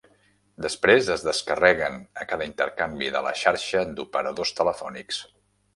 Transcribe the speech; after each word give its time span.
Després 0.65 1.11
es 1.15 1.25
descarreguen 1.27 1.99
a 2.23 2.25
cada 2.33 2.49
intercanvi 2.53 3.13
de 3.19 3.25
la 3.29 3.35
xarxa 3.45 3.87
d"operadors 3.93 4.59
telefònics. 4.63 5.27